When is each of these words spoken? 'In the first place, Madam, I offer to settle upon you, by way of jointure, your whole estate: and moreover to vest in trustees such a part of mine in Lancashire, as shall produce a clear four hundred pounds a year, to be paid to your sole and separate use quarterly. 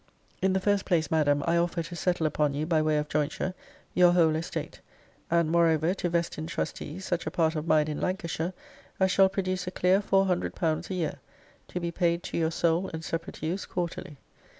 'In 0.41 0.53
the 0.53 0.59
first 0.59 0.83
place, 0.85 1.11
Madam, 1.11 1.43
I 1.45 1.57
offer 1.57 1.83
to 1.83 1.95
settle 1.95 2.25
upon 2.25 2.55
you, 2.55 2.65
by 2.65 2.81
way 2.81 2.97
of 2.97 3.07
jointure, 3.07 3.53
your 3.93 4.13
whole 4.13 4.35
estate: 4.35 4.81
and 5.29 5.51
moreover 5.51 5.93
to 5.93 6.09
vest 6.09 6.39
in 6.39 6.47
trustees 6.47 7.05
such 7.05 7.27
a 7.27 7.29
part 7.29 7.55
of 7.55 7.67
mine 7.67 7.87
in 7.87 8.01
Lancashire, 8.01 8.53
as 8.99 9.11
shall 9.11 9.29
produce 9.29 9.67
a 9.67 9.71
clear 9.71 10.01
four 10.01 10.25
hundred 10.25 10.55
pounds 10.55 10.89
a 10.89 10.95
year, 10.95 11.19
to 11.67 11.79
be 11.79 11.91
paid 11.91 12.23
to 12.23 12.37
your 12.39 12.49
sole 12.49 12.89
and 12.91 13.05
separate 13.05 13.43
use 13.43 13.67
quarterly. 13.67 14.17